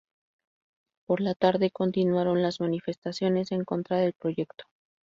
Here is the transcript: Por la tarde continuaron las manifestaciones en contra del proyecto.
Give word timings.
Por 1.05 1.21
la 1.21 1.35
tarde 1.35 1.69
continuaron 1.69 2.41
las 2.41 2.59
manifestaciones 2.59 3.51
en 3.51 3.65
contra 3.65 3.97
del 3.97 4.13
proyecto. 4.13 4.63